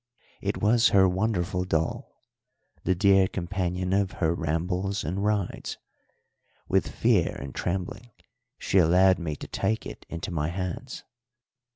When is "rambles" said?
4.33-5.03